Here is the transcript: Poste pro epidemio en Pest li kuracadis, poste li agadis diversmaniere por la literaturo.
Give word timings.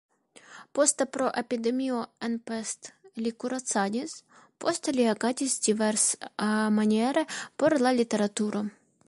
Poste 0.77 1.05
pro 1.17 1.25
epidemio 1.41 1.99
en 2.27 2.37
Pest 2.51 2.89
li 3.25 3.33
kuracadis, 3.43 4.17
poste 4.65 4.95
li 4.97 5.07
agadis 5.13 5.59
diversmaniere 5.69 7.27
por 7.63 7.79
la 7.87 7.95
literaturo. 8.03 8.67